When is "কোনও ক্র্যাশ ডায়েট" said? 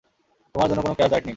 0.81-1.25